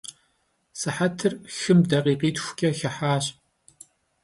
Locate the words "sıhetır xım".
0.79-1.79